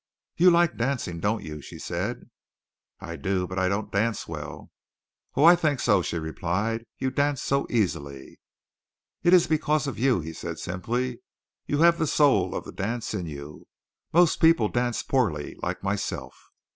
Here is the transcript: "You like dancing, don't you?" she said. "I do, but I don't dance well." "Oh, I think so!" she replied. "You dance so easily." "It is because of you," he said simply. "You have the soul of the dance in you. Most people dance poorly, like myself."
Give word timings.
"You 0.35 0.49
like 0.49 0.77
dancing, 0.77 1.19
don't 1.19 1.43
you?" 1.43 1.61
she 1.61 1.77
said. 1.77 2.27
"I 2.99 3.15
do, 3.15 3.45
but 3.45 3.59
I 3.59 3.69
don't 3.69 3.91
dance 3.91 4.27
well." 4.27 4.71
"Oh, 5.35 5.43
I 5.43 5.55
think 5.55 5.79
so!" 5.79 6.01
she 6.01 6.17
replied. 6.17 6.87
"You 6.97 7.11
dance 7.11 7.43
so 7.43 7.67
easily." 7.69 8.39
"It 9.21 9.31
is 9.31 9.45
because 9.45 9.85
of 9.85 9.99
you," 9.99 10.19
he 10.19 10.33
said 10.33 10.57
simply. 10.57 11.21
"You 11.67 11.81
have 11.81 11.99
the 11.99 12.07
soul 12.07 12.55
of 12.55 12.63
the 12.63 12.71
dance 12.71 13.13
in 13.13 13.27
you. 13.27 13.67
Most 14.11 14.41
people 14.41 14.69
dance 14.69 15.03
poorly, 15.03 15.55
like 15.61 15.83
myself." 15.83 16.33